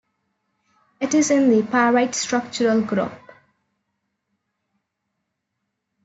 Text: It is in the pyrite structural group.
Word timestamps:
It 0.99 1.13
is 1.13 1.29
in 1.29 1.51
the 1.51 1.61
pyrite 1.61 2.15
structural 2.15 2.81
group. 2.81 3.13